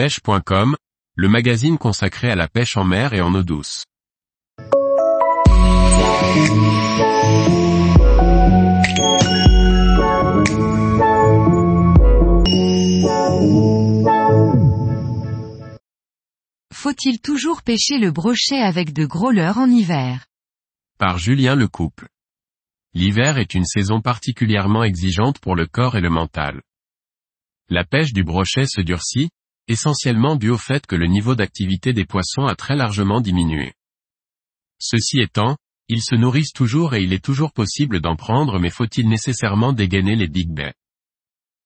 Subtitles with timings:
[0.00, 0.76] pêche.com,
[1.14, 3.84] le magazine consacré à la pêche en mer et en eau douce.
[16.72, 20.24] Faut-il toujours pêcher le brochet avec de gros leurres en hiver?
[20.98, 22.08] Par Julien Lecouple.
[22.94, 26.62] L'hiver est une saison particulièrement exigeante pour le corps et le mental.
[27.68, 29.28] La pêche du brochet se durcit,
[29.70, 33.72] essentiellement dû au fait que le niveau d'activité des poissons a très largement diminué.
[34.80, 35.56] Ceci étant,
[35.88, 40.16] ils se nourrissent toujours et il est toujours possible d'en prendre mais faut-il nécessairement dégainer
[40.16, 40.50] les big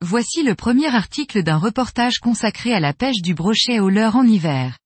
[0.00, 4.24] Voici le premier article d'un reportage consacré à la pêche du brochet au leurre en
[4.24, 4.78] hiver.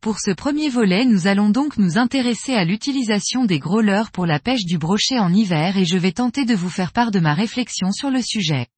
[0.00, 4.24] Pour ce premier volet nous allons donc nous intéresser à l'utilisation des gros leurres pour
[4.24, 7.20] la pêche du brochet en hiver et je vais tenter de vous faire part de
[7.20, 8.68] ma réflexion sur le sujet.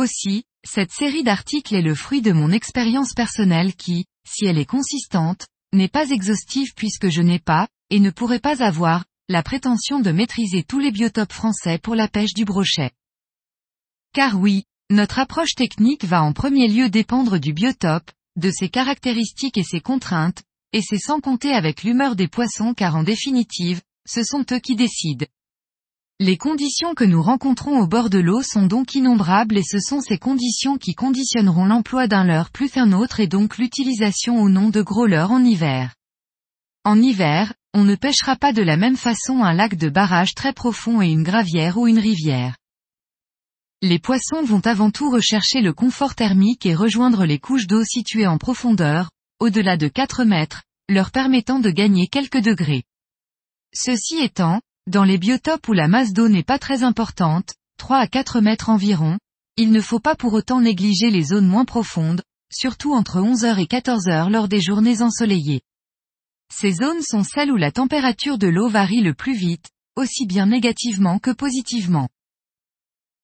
[0.00, 4.64] Aussi, cette série d'articles est le fruit de mon expérience personnelle qui, si elle est
[4.64, 10.00] consistante, n'est pas exhaustive puisque je n'ai pas, et ne pourrai pas avoir, la prétention
[10.00, 12.92] de maîtriser tous les biotopes français pour la pêche du brochet.
[14.14, 19.58] Car oui, notre approche technique va en premier lieu dépendre du biotope, de ses caractéristiques
[19.58, 20.42] et ses contraintes,
[20.72, 24.76] et c'est sans compter avec l'humeur des poissons car en définitive, ce sont eux qui
[24.76, 25.26] décident.
[26.22, 30.02] Les conditions que nous rencontrons au bord de l'eau sont donc innombrables et ce sont
[30.02, 34.68] ces conditions qui conditionneront l'emploi d'un leurre plus qu'un autre et donc l'utilisation ou non
[34.68, 35.94] de gros leurres en hiver.
[36.84, 40.52] En hiver, on ne pêchera pas de la même façon un lac de barrage très
[40.52, 42.58] profond et une gravière ou une rivière.
[43.80, 48.26] Les poissons vont avant tout rechercher le confort thermique et rejoindre les couches d'eau situées
[48.26, 52.82] en profondeur, au-delà de 4 mètres, leur permettant de gagner quelques degrés.
[53.72, 58.06] Ceci étant, dans les biotopes où la masse d'eau n'est pas très importante, 3 à
[58.06, 59.18] 4 mètres environ,
[59.56, 63.66] il ne faut pas pour autant négliger les zones moins profondes, surtout entre 11h et
[63.66, 65.62] 14h lors des journées ensoleillées.
[66.52, 70.46] Ces zones sont celles où la température de l'eau varie le plus vite, aussi bien
[70.46, 72.08] négativement que positivement.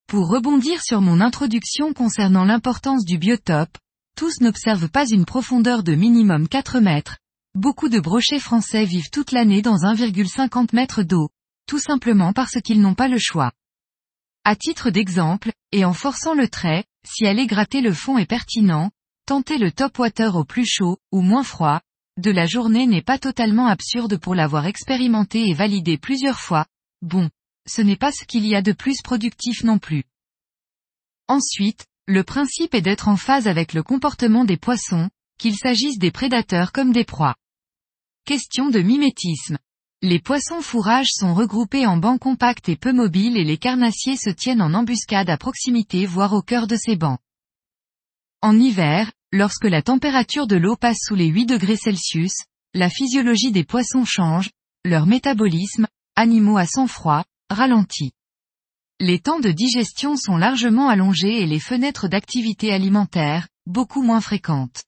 [0.07, 3.77] Pour rebondir sur mon introduction concernant l'importance du biotope,
[4.17, 7.19] tous n'observent pas une profondeur de minimum 4 mètres.
[7.55, 11.29] Beaucoup de brochets français vivent toute l'année dans 1,50 mètres d'eau,
[11.67, 13.53] tout simplement parce qu'ils n'ont pas le choix.
[14.45, 18.91] À titre d'exemple, et en forçant le trait, si aller gratter le fond est pertinent,
[19.27, 21.81] tenter le top water au plus chaud, ou moins froid,
[22.17, 26.67] de la journée n'est pas totalement absurde pour l'avoir expérimenté et validé plusieurs fois.
[27.03, 27.29] Bon.
[27.69, 30.05] Ce n'est pas ce qu'il y a de plus productif non plus.
[31.27, 36.13] Ensuite, le principe est d'être en phase avec le comportement des poissons, qu'il s'agisse des
[36.13, 37.35] prédateurs comme des proies.
[38.25, 39.59] Question de mimétisme.
[40.03, 44.29] Les poissons fourrages sont regroupés en bancs compacts et peu mobiles et les carnassiers se
[44.29, 47.19] tiennent en embuscade à proximité voire au cœur de ces bancs.
[48.43, 52.35] En hiver, lorsque la température de l'eau passe sous les 8 degrés Celsius,
[52.75, 54.51] la physiologie des poissons change,
[54.85, 58.13] leur métabolisme, animaux à sang froid, ralentit.
[59.01, 64.85] Les temps de digestion sont largement allongés et les fenêtres d'activité alimentaire, beaucoup moins fréquentes.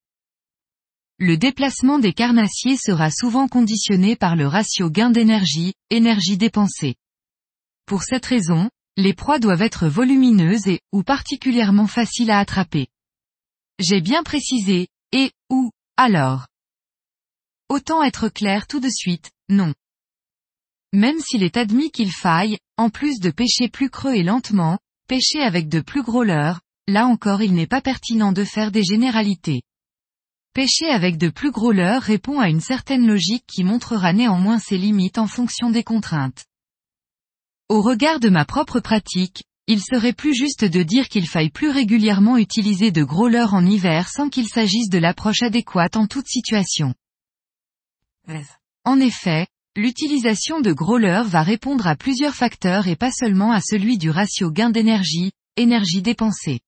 [1.21, 6.95] Le déplacement des carnassiers sera souvent conditionné par le ratio gain d'énergie, énergie dépensée.
[7.87, 12.87] Pour cette raison, les proies doivent être volumineuses et, ou particulièrement faciles à attraper.
[13.81, 16.47] J'ai bien précisé, et, ou, alors.
[17.69, 19.75] Autant être clair tout de suite, non.
[20.93, 25.41] Même s'il est admis qu'il faille, en plus de pêcher plus creux et lentement, pêcher
[25.41, 29.63] avec de plus gros leurres, là encore il n'est pas pertinent de faire des généralités.
[30.59, 34.77] Pêcher avec de plus gros leurres répond à une certaine logique qui montrera néanmoins ses
[34.77, 36.47] limites en fonction des contraintes.
[37.69, 41.71] Au regard de ma propre pratique, il serait plus juste de dire qu'il faille plus
[41.71, 46.27] régulièrement utiliser de gros leurres en hiver sans qu'il s'agisse de l'approche adéquate en toute
[46.27, 46.93] situation.
[48.85, 53.61] En effet, l'utilisation de gros leurres va répondre à plusieurs facteurs et pas seulement à
[53.61, 56.59] celui du ratio gain d'énergie, énergie dépensée.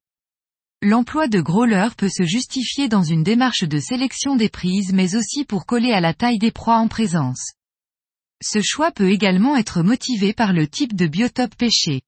[0.83, 5.15] L'emploi de gros leurres peut se justifier dans une démarche de sélection des prises mais
[5.15, 7.53] aussi pour coller à la taille des proies en présence.
[8.43, 12.01] Ce choix peut également être motivé par le type de biotope pêché.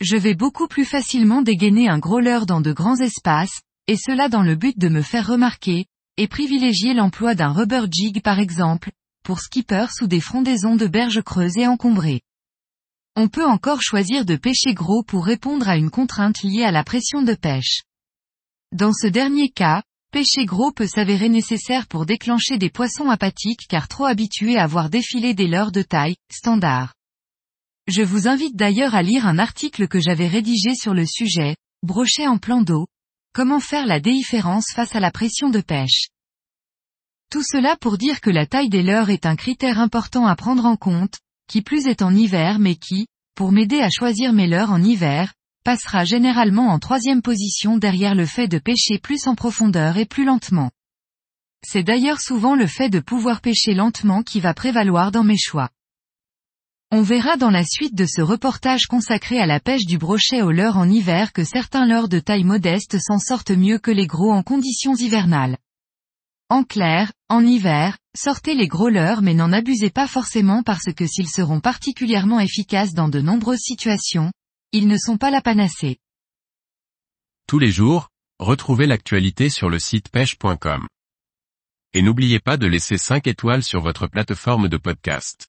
[0.00, 4.28] Je vais beaucoup plus facilement dégainer un gros leurre dans de grands espaces, et cela
[4.28, 8.92] dans le but de me faire remarquer, et privilégier l'emploi d'un rubber jig par exemple,
[9.24, 12.20] pour skipper sous des frondaisons de berges creuses et encombrées.
[13.20, 16.84] On peut encore choisir de pêcher gros pour répondre à une contrainte liée à la
[16.84, 17.82] pression de pêche.
[18.70, 19.82] Dans ce dernier cas,
[20.12, 24.88] pêcher gros peut s'avérer nécessaire pour déclencher des poissons apathiques car trop habitués à voir
[24.88, 26.94] défiler des leurres de taille, standard.
[27.88, 32.28] Je vous invite d'ailleurs à lire un article que j'avais rédigé sur le sujet, brochet
[32.28, 32.86] en plan d'eau,
[33.34, 36.06] Comment faire la différence face à la pression de pêche
[37.32, 40.66] Tout cela pour dire que la taille des leurres est un critère important à prendre
[40.66, 41.18] en compte,
[41.48, 45.32] qui plus est en hiver mais qui, pour m'aider à choisir mes leurres en hiver,
[45.64, 50.24] passera généralement en troisième position derrière le fait de pêcher plus en profondeur et plus
[50.24, 50.70] lentement.
[51.66, 55.70] C'est d'ailleurs souvent le fait de pouvoir pêcher lentement qui va prévaloir dans mes choix.
[56.90, 60.50] On verra dans la suite de ce reportage consacré à la pêche du brochet au
[60.50, 64.32] leurre en hiver que certains leurres de taille modeste s'en sortent mieux que les gros
[64.32, 65.58] en conditions hivernales.
[66.48, 68.90] En clair, en hiver, sortez les gros
[69.22, 74.32] mais n'en abusez pas forcément parce que s'ils seront particulièrement efficaces dans de nombreuses situations,
[74.72, 75.98] ils ne sont pas la panacée.
[77.46, 78.08] Tous les jours,
[78.40, 80.86] retrouvez l'actualité sur le site pêche.com.
[81.94, 85.48] Et n'oubliez pas de laisser 5 étoiles sur votre plateforme de podcast.